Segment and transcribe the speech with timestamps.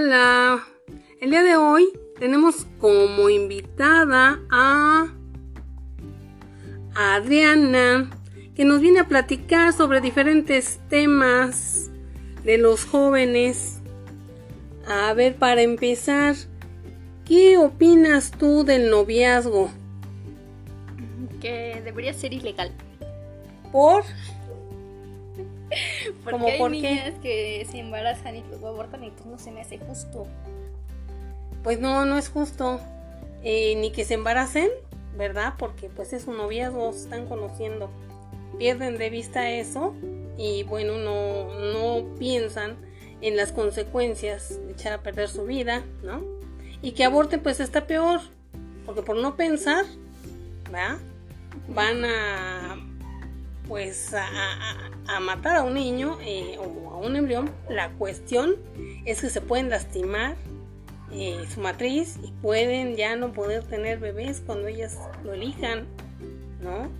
[0.00, 0.64] Hola,
[1.20, 1.88] el día de hoy
[2.20, 5.08] tenemos como invitada a
[6.94, 8.08] Adriana,
[8.54, 11.90] que nos viene a platicar sobre diferentes temas
[12.44, 13.80] de los jóvenes.
[14.86, 16.36] A ver, para empezar,
[17.24, 19.68] ¿qué opinas tú del noviazgo?
[21.40, 22.70] Que debería ser ilegal.
[23.72, 24.04] ¿Por?
[26.24, 29.60] Porque ¿Cómo hay niñas que se embarazan y luego abortan y pues no se me
[29.60, 30.26] hace justo.
[31.62, 32.80] Pues no, no es justo.
[33.44, 34.68] Eh, ni que se embaracen,
[35.16, 35.54] ¿verdad?
[35.58, 37.90] Porque pues es un noviazgo, se están conociendo.
[38.58, 39.94] Pierden de vista eso
[40.36, 42.76] y bueno, no, no piensan
[43.20, 46.22] en las consecuencias de echar a perder su vida, ¿no?
[46.82, 48.20] Y que aborten pues está peor,
[48.86, 49.84] porque por no pensar,
[50.70, 50.98] ¿verdad?
[51.68, 52.67] Van a
[53.68, 57.50] pues a, matar a un niño eh, o a un embrión.
[57.68, 58.56] La cuestión
[59.04, 60.36] es que se pueden lastimar
[61.12, 65.86] eh, su matriz y pueden ya no poder tener bebés cuando ellas lo elijan,
[66.60, 66.90] ¿no?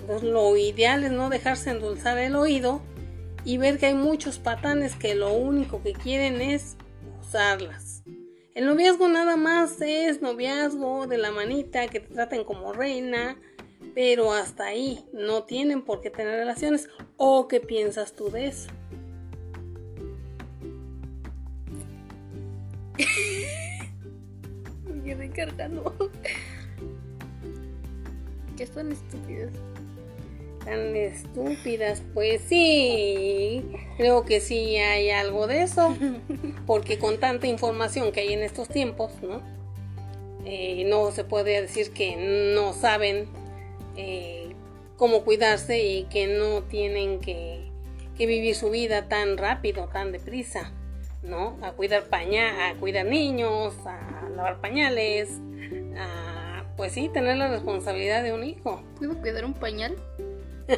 [0.00, 2.80] Entonces lo ideal es no dejarse endulzar el oído
[3.44, 6.76] y ver que hay muchos patanes que lo único que quieren es
[7.20, 8.02] usarlas.
[8.54, 13.36] El noviazgo nada más es noviazgo de la manita, que te traten como reina,
[13.94, 16.88] pero hasta ahí no tienen por qué tener relaciones.
[17.16, 18.70] ¿O qué piensas tú de eso?
[24.84, 25.94] Me quedé cargando.
[28.56, 29.52] que son estúpidos.
[30.64, 33.64] Tan estúpidas, pues sí,
[33.96, 35.96] creo que sí hay algo de eso,
[36.66, 39.40] porque con tanta información que hay en estos tiempos, ¿no?
[40.44, 42.16] Eh, no se puede decir que
[42.54, 43.28] no saben
[43.98, 44.54] eh,
[44.96, 47.68] cómo cuidarse y que no tienen que,
[48.16, 50.72] que vivir su vida tan rápido, tan deprisa,
[51.22, 51.58] ¿no?
[51.62, 55.30] A cuidar paña, a cuidar niños, a lavar pañales,
[55.96, 58.82] a, pues sí, tener la responsabilidad de un hijo.
[58.98, 59.96] ¿Puedo cuidar un pañal?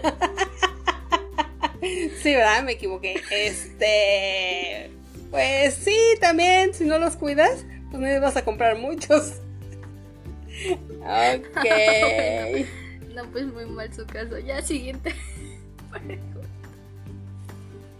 [2.22, 2.62] Sí, ¿verdad?
[2.62, 3.22] Me equivoqué.
[3.30, 4.90] Este.
[5.30, 9.34] Pues sí, también, si no los cuidas, pues no vas a comprar muchos.
[11.00, 11.66] Ok.
[13.14, 14.38] No, pues muy mal su caso.
[14.38, 15.14] Ya, siguiente.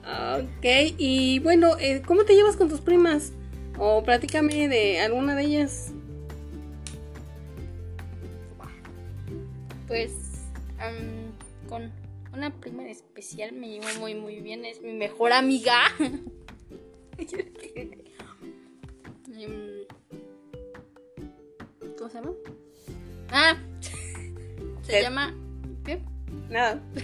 [0.02, 3.32] Ok, y bueno, eh, ¿cómo te llevas con tus primas?
[3.78, 5.92] O platícame de alguna de ellas.
[9.86, 10.12] Pues
[11.68, 11.92] con
[12.32, 15.76] una prima en especial me llevo muy muy bien, es mi mejor amiga.
[19.40, 19.86] Em,
[21.96, 22.32] ¿Cómo se llama?
[24.90, 25.02] Se ¿Qué?
[25.02, 25.34] llama
[25.84, 26.00] ¿qué?
[26.48, 26.80] Nada.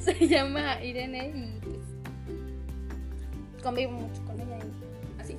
[0.00, 1.78] Se llama Irene y pues
[3.62, 5.36] convivo mucho con ella y así.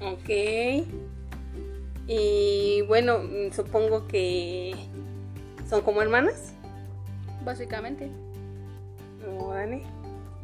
[0.00, 0.28] Ok.
[2.06, 3.20] Y bueno,
[3.52, 4.74] supongo que
[5.68, 6.54] son como hermanas.
[7.44, 8.10] Básicamente.
[9.38, 9.82] Órale.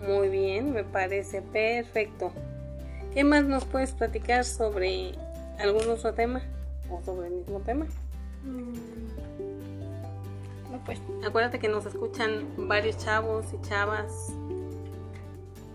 [0.06, 2.30] Muy bien, me parece perfecto.
[3.14, 5.12] ¿Qué más nos puedes platicar sobre
[5.58, 6.42] algún otro tema?
[6.90, 7.86] ¿O sobre el mismo tema?
[8.44, 8.74] Mm.
[10.72, 11.00] No pues.
[11.24, 14.32] Acuérdate que nos escuchan varios chavos y chavas.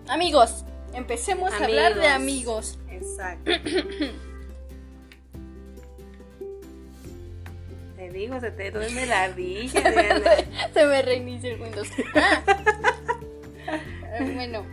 [0.07, 2.77] Amigos, empecemos a hablar de amigos.
[2.89, 3.51] Exacto.
[7.95, 9.81] te digo, se te duerme la ardilla.
[10.73, 11.89] Se me reinicia el Windows.
[12.15, 12.43] Ah.
[14.19, 14.65] Bueno,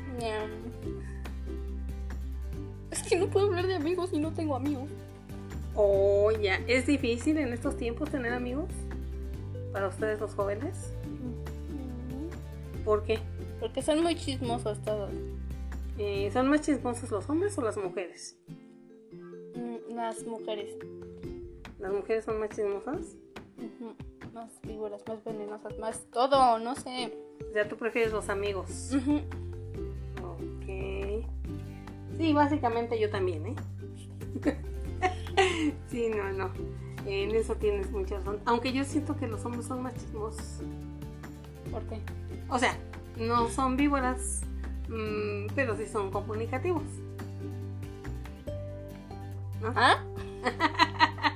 [2.90, 4.88] es que no puedo hablar de amigos y no tengo amigos.
[5.80, 6.56] Oh, ya.
[6.66, 8.68] ¿Es difícil en estos tiempos tener amigos?
[9.72, 10.92] Para ustedes los jóvenes.
[12.84, 13.20] ¿Por qué?
[13.60, 15.10] Porque son muy chismosos todos.
[15.96, 18.36] Eh, ¿Son más chismosos los hombres o las mujeres?
[19.54, 20.74] Mm, Las mujeres.
[21.78, 23.16] ¿Las mujeres son más chismosas?
[24.34, 27.12] Más víboras, más venenosas, más todo, no sé.
[27.48, 28.90] O sea, tú prefieres los amigos.
[28.94, 29.18] Ujú.
[30.26, 31.24] Ok.
[32.16, 33.54] Sí, básicamente yo también, ¿eh?
[35.90, 36.50] sí, no, no.
[37.06, 38.40] En eso tienes mucha razón.
[38.44, 40.60] Aunque yo siento que los hombres son más chismosos.
[41.70, 42.00] ¿Por qué?
[42.48, 42.76] O sea,
[43.16, 44.42] no son víboras,
[44.88, 46.82] mm, pero sí son comunicativos.
[49.60, 49.72] ¿No?
[49.74, 50.02] ¿Ah?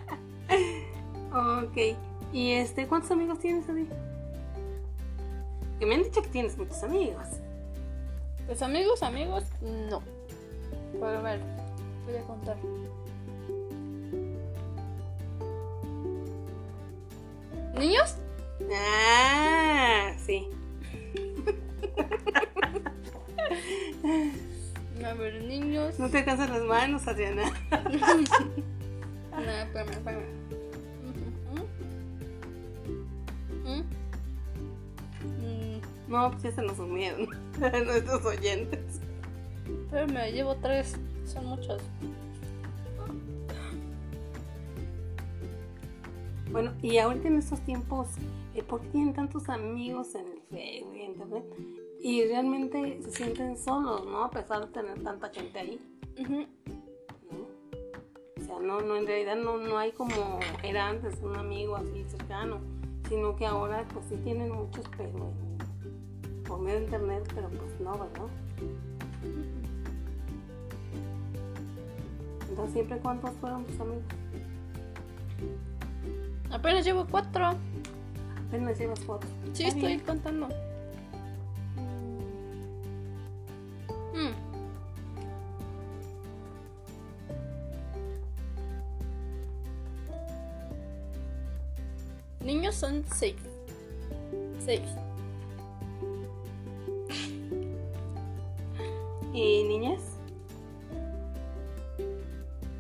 [1.35, 1.97] Ok.
[2.33, 3.87] ¿Y este, cuántos amigos tienes, Adi?
[5.79, 7.27] Que me han dicho que tienes muchos amigos.
[8.47, 10.03] Pues amigos, amigos, no.
[10.93, 11.41] Pero a ver,
[12.05, 12.57] voy a contar.
[17.79, 18.17] ¿Niños?
[18.73, 20.49] Ah, sí.
[25.05, 25.99] A ver, niños.
[25.99, 27.45] No te alcanzan las manos, Adriana.
[27.71, 30.27] No, espérame, espérame.
[33.65, 33.83] ¿Mm?
[35.45, 37.29] Mm, No, pues ya se nos unieron
[37.59, 39.01] nuestros oyentes.
[39.85, 40.97] Espérame, llevo tres.
[41.27, 41.83] Son muchos.
[46.53, 48.09] Bueno, y ahorita en estos tiempos,
[48.55, 51.45] eh, ¿por qué tienen tantos amigos en el Facebook y en Internet?
[52.01, 54.25] Y realmente se sienten solos, ¿no?
[54.25, 55.81] A pesar de tener tanta gente ahí.
[58.41, 62.05] O sea, no, no, en realidad no, no hay como era antes un amigo así
[62.09, 62.59] cercano,
[63.09, 67.81] sino que ahora pues sí tienen muchos, pero en- por medio de internet, pero pues
[67.81, 68.27] no, ¿verdad?
[72.51, 74.03] Entonces, ¿siempre cuántos fueron tus amigos?
[76.53, 77.55] Apenas llevo cuatro.
[78.49, 79.29] Apenas llevas cuatro.
[79.53, 80.01] Sí, Está estoy bien.
[80.01, 80.49] contando.
[84.15, 84.33] Mm.
[92.45, 93.37] Niños son seis.
[94.65, 94.81] Seis.
[99.33, 100.01] ¿Y niñas?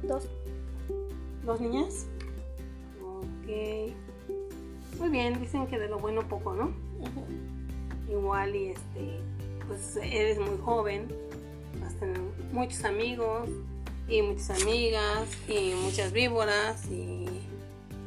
[0.02, 0.28] Dos.
[1.44, 2.06] ¿Dos niñas?
[3.52, 4.98] Ok.
[4.98, 6.72] Muy bien, dicen que de lo bueno poco, ¿no?
[8.08, 9.20] Igual y este
[9.66, 11.08] pues eres muy joven
[11.80, 12.18] vas a tener
[12.52, 13.48] muchos amigos
[14.08, 17.26] y muchas amigas y muchas víboras y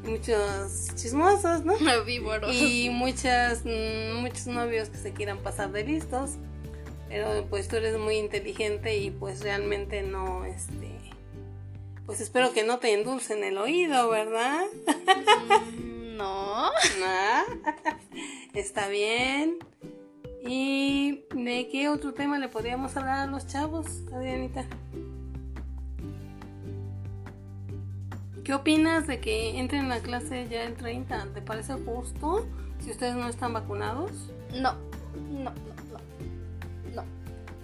[0.03, 1.73] muchos chismosos no
[2.05, 2.53] Víboros.
[2.53, 6.31] y muchas mm, muchos novios que se quieran pasar de listos
[7.09, 10.91] pero pues tú eres muy inteligente y pues realmente no este
[12.05, 14.63] pues espero que no te endulcen el oído verdad
[15.77, 16.71] Mm, no.
[17.03, 17.43] Ah,
[18.53, 19.57] Está bien.
[20.47, 24.65] ¿Y de qué otro tema le podríamos hablar a los chavos, Adrianita?
[28.43, 31.29] ¿Qué opinas de que entren a clase ya el 30?
[31.33, 32.45] ¿Te parece justo
[32.79, 34.11] si ustedes no están vacunados?
[34.51, 34.75] No.
[35.31, 37.01] No, no, no.
[37.01, 37.03] No.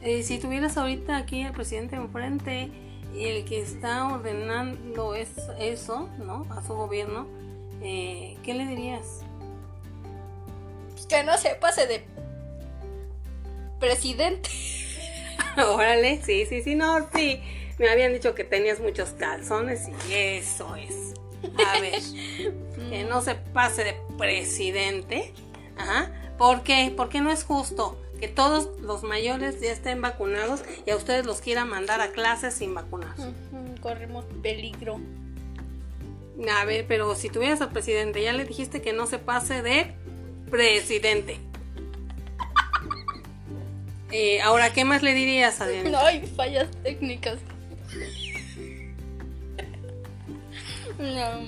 [0.02, 2.72] Eh, si tuvieras ahorita aquí al presidente enfrente
[3.13, 5.30] y el que está ordenando es,
[5.60, 6.46] eso, ¿no?
[6.50, 7.28] A su gobierno,
[7.81, 9.22] eh, ¿qué le dirías?
[10.92, 12.06] Pues que no se pase de
[13.80, 14.50] presidente.
[15.58, 17.42] Órale, sí, sí, sí, no, sí.
[17.78, 21.14] Me habían dicho que tenías muchos calzones y eso es.
[21.66, 22.02] A ver,
[22.90, 25.34] que no se pase de presidente.
[25.78, 26.12] Ajá.
[26.38, 26.94] ¿Por qué?
[26.96, 31.41] Porque no es justo que todos los mayores ya estén vacunados y a ustedes los
[31.41, 33.15] quieran mandar a clases sin vacunar.
[33.81, 35.01] Corremos peligro.
[36.56, 39.95] A ver, pero si tuvieras al presidente, ya le dijiste que no se pase de
[40.51, 41.39] presidente.
[44.12, 45.91] Eh, ahora, ¿qué más le dirías, Adrián?
[45.91, 47.39] No hay fallas técnicas.
[51.00, 51.41] No.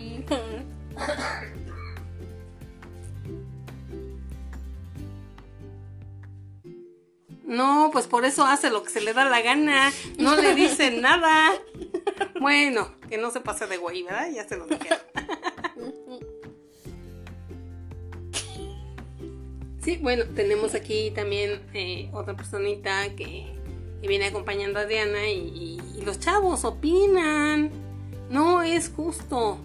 [7.53, 9.91] No, pues por eso hace lo que se le da la gana.
[10.17, 11.51] No le dice nada.
[12.39, 14.29] Bueno, que no se pase de güey, ¿verdad?
[14.33, 14.89] Ya se lo dije.
[19.81, 23.45] Sí, bueno, tenemos aquí también eh, otra personita que,
[24.01, 27.69] que viene acompañando a Diana y, y- y los chavos opinan.
[28.30, 29.57] No es justo.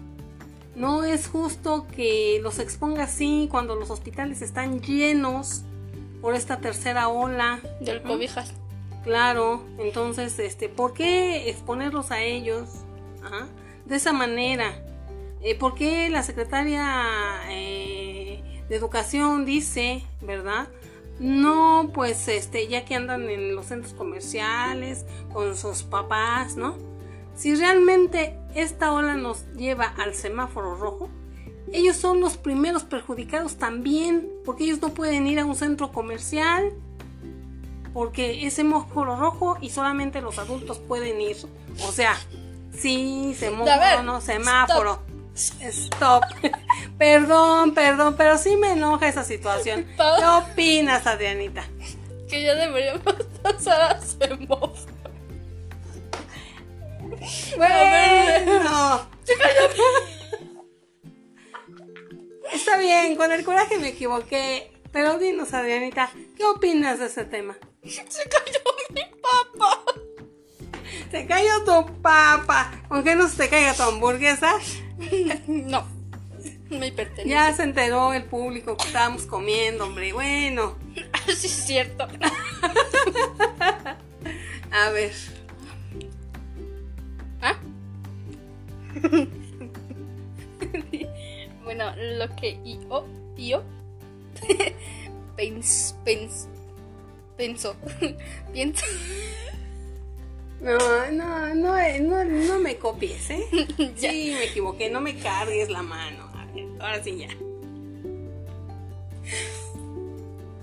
[0.75, 5.63] No es justo que los exponga así cuando los hospitales están llenos
[6.21, 7.59] por esta tercera ola.
[7.79, 8.53] Del cobijas.
[9.03, 12.69] Claro, entonces, este, ¿por qué exponerlos a ellos
[13.85, 14.83] de esa manera?
[15.41, 20.67] Eh, ¿Por qué la secretaria eh, de Educación dice, verdad?
[21.19, 26.77] No, pues, este, ya que andan en los centros comerciales con sus papás, ¿no?
[27.35, 31.09] Si realmente esta ola nos lleva al semáforo rojo,
[31.73, 36.73] ellos son los primeros perjudicados también, porque ellos no pueden ir a un centro comercial
[37.93, 41.37] porque es semáforo rojo y solamente los adultos pueden ir.
[41.87, 42.17] O sea,
[42.77, 44.99] sí, A ver, semáforo, no semáforo.
[45.35, 46.23] Stop.
[46.97, 49.85] perdón, perdón, pero sí me enoja esa situación.
[49.97, 51.63] ¿Qué opinas, Adrianita?
[52.29, 53.01] Que ya deberíamos
[53.43, 54.73] pasar a semáforo.
[57.57, 59.07] Bueno.
[62.53, 64.71] Está bien, con el coraje me equivoqué.
[64.91, 67.55] Pero dinos, Adrianita, ¿qué opinas de ese tema?
[67.83, 68.59] Se cayó
[68.93, 69.83] mi papá.
[71.11, 72.71] Se cayó tu papa.
[72.87, 74.53] ¿Con qué no se te caiga tu hamburguesa?
[75.47, 75.85] No.
[76.69, 77.29] Me pertenece.
[77.29, 80.13] Ya se enteró el público que estábamos comiendo, hombre.
[80.13, 80.77] Bueno,
[81.27, 82.07] Sí, es cierto.
[84.71, 85.11] A ver.
[87.41, 87.55] ¿Ah?
[91.99, 93.63] Lo que yo, yo
[95.35, 96.47] pens, pens,
[97.37, 97.75] penso,
[98.53, 98.85] pienso.
[100.61, 100.77] No,
[101.11, 103.43] no, no, eh, no, no me copies, ¿eh?
[103.95, 106.29] Sí, me equivoqué, no me cargues la mano.
[106.35, 107.29] A ver, ahora sí ya.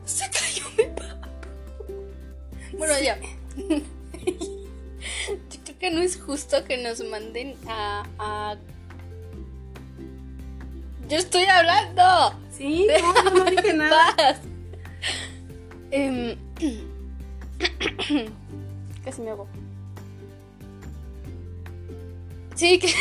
[0.05, 1.31] Se cayó mi papá.
[2.77, 3.19] Bueno, ya.
[5.27, 8.59] Yo creo que no es justo que nos manden a, a...
[11.09, 12.35] Yo estoy hablando.
[12.51, 12.87] Sí,
[13.25, 14.41] no, no dije nada.
[15.91, 16.37] Em,
[19.05, 19.49] Casi me hago.
[22.57, 22.89] Sí, que.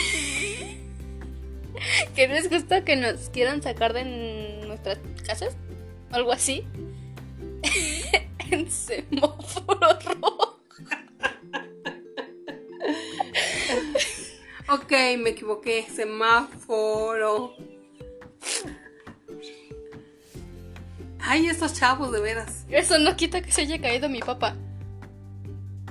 [2.16, 5.56] que no es justo que nos quieran sacar de nuestras casas.
[6.12, 6.64] Algo así.
[8.52, 10.60] en semáforo rojo.
[14.70, 15.84] Ok, me equivoqué.
[15.84, 17.56] Semáforo.
[21.28, 22.66] Ay, estos chavos, de veras.
[22.70, 24.56] Eso no quita que se haya caído mi papá.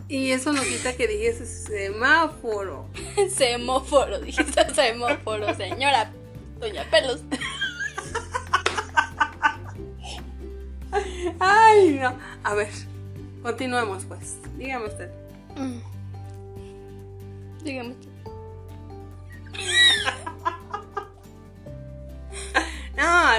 [0.09, 2.89] Y eso no quita que dijese semáforo.
[3.31, 6.13] Semóforo, dijiste semóforo, señora.
[6.61, 7.23] Doña Pelos.
[11.41, 12.17] Ay, no.
[12.45, 12.71] A ver,
[13.43, 14.37] continuemos pues.
[14.57, 15.11] Dígame usted.
[15.57, 15.81] Mm.
[17.65, 17.89] Dígame.
[17.89, 18.14] No,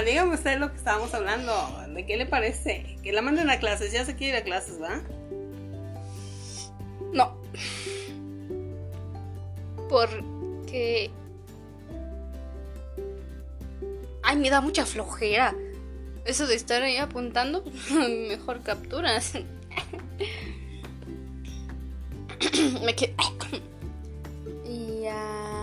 [0.02, 1.52] dígame usted lo que estábamos hablando.
[1.88, 2.96] ¿De qué le parece?
[3.02, 3.92] Que la manden a clases.
[3.92, 5.02] Ya se quiere ir a clases, ¿va?
[7.12, 7.36] No.
[9.88, 11.10] Porque.
[14.22, 15.54] Ay, me da mucha flojera.
[16.24, 17.62] Eso de estar ahí apuntando,
[18.28, 19.34] mejor capturas.
[22.84, 23.14] me quedé.
[24.68, 25.06] y.
[25.06, 25.55] am,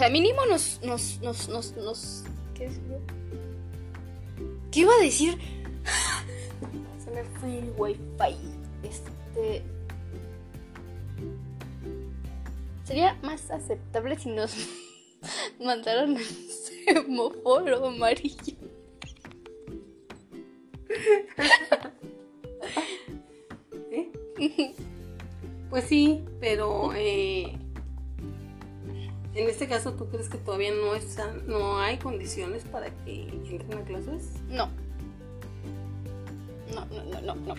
[0.00, 0.80] sea, mínimo nos.
[0.82, 2.70] nos, nos, nos, nos ¿Qué?
[4.72, 5.36] ¿Qué iba a decir?
[7.04, 8.00] Se me fue el wifi.
[8.82, 9.62] Este.
[12.84, 14.56] Sería más aceptable si nos
[15.60, 18.54] mandaron el semaforo amarillo.
[23.92, 24.74] ¿Eh?
[25.68, 27.59] Pues sí, pero eh,
[29.34, 33.78] en este caso, ¿tú crees que todavía no están, no hay condiciones para que entren
[33.78, 34.30] a clases?
[34.48, 34.68] No.
[36.74, 37.54] No, no, no, no, no.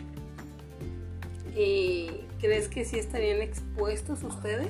[1.56, 2.10] ¿Y
[2.40, 4.70] crees que sí estarían expuestos ustedes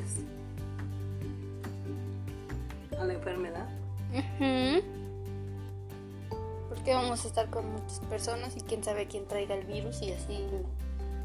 [2.99, 3.67] a la enfermedad?
[4.11, 4.83] Ujú.
[6.69, 10.11] Porque vamos a estar con muchas personas y quién sabe quién traiga el virus y
[10.11, 10.47] así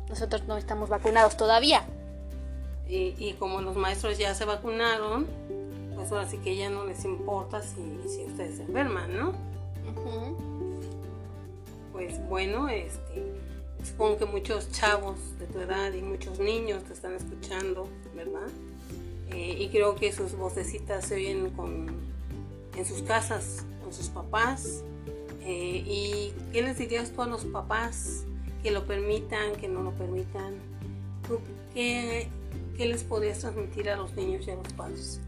[0.09, 1.85] nosotros no estamos vacunados todavía.
[2.89, 5.27] Y, y como los maestros ya se vacunaron,
[6.07, 9.33] pues ahora sí que ya no les importa si, si ustedes se enferman, ¿no?
[11.93, 13.25] Pues bueno, este,
[13.83, 18.47] supongo que muchos chavos de tu edad y muchos niños te están escuchando, ¿verdad?
[19.31, 21.89] Eh, y creo que sus vocecitas se oyen con,
[22.77, 24.85] en sus casas, con sus papás.
[25.41, 28.23] Eh, ¿Y qué les dirías tú a los papás
[28.63, 30.55] que lo permitan, que no lo permitan?
[31.27, 31.41] ¿Tú
[31.75, 32.29] qué,
[32.77, 35.21] qué les podrías transmitir a los niños y a los padres?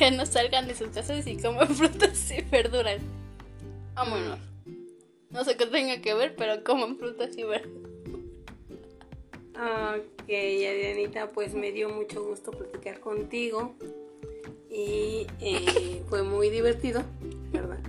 [0.00, 3.02] Que no salgan de sus casas y coman frutas y verduras.
[3.94, 4.38] Vámonos.
[5.28, 7.92] No sé qué tenga que ver, pero coman frutas y verduras.
[9.56, 13.74] Ok, Adrianita, pues me dio mucho gusto platicar contigo
[14.70, 17.02] y eh, fue muy divertido,
[17.52, 17.80] ¿verdad?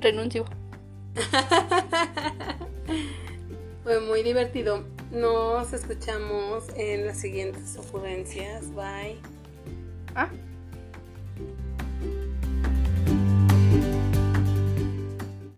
[0.00, 0.44] Renuncio.
[3.82, 4.84] Fue muy divertido.
[5.10, 8.72] Nos escuchamos en las siguientes ocurrencias.
[8.72, 9.16] Bye.
[10.14, 10.30] ¿Ah?